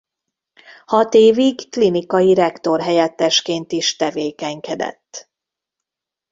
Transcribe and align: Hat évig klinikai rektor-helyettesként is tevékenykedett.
Hat 0.85 1.13
évig 1.13 1.69
klinikai 1.69 2.33
rektor-helyettesként 2.33 3.71
is 3.71 3.95
tevékenykedett. 3.95 5.29